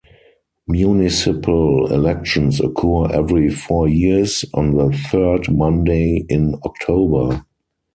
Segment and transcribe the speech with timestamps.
[0.65, 7.45] Municipal elections occur every four years on the third Monday in October.